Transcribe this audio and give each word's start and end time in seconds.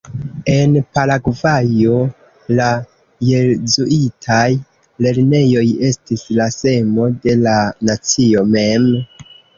En 0.51 0.71
Paragvajo, 0.97 1.97
la 2.59 2.69
jezuitaj 3.27 4.41
lernejoj 5.07 5.67
estis 5.91 6.25
la 6.41 6.49
semo 6.57 7.09
de 7.27 7.37
la 7.45 7.55
nacio 7.91 8.49
mem. 8.57 8.91